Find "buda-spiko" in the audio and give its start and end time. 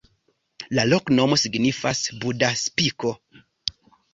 2.25-3.13